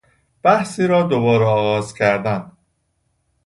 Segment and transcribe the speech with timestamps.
[0.43, 2.51] بحثی را دوباره آغاز کردن